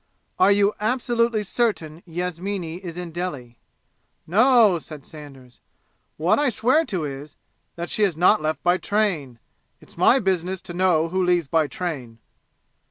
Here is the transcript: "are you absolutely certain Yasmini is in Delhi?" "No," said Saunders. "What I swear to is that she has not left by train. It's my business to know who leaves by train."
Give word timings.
"are 0.39 0.51
you 0.51 0.73
absolutely 0.79 1.43
certain 1.43 2.01
Yasmini 2.07 2.77
is 2.83 2.97
in 2.97 3.11
Delhi?" 3.11 3.59
"No," 4.25 4.79
said 4.79 5.05
Saunders. 5.05 5.59
"What 6.17 6.39
I 6.39 6.49
swear 6.49 6.85
to 6.85 7.05
is 7.05 7.35
that 7.75 7.91
she 7.91 8.01
has 8.01 8.17
not 8.17 8.41
left 8.41 8.63
by 8.63 8.77
train. 8.79 9.37
It's 9.79 9.99
my 9.99 10.17
business 10.17 10.59
to 10.61 10.73
know 10.73 11.09
who 11.09 11.23
leaves 11.23 11.47
by 11.47 11.67
train." 11.67 12.17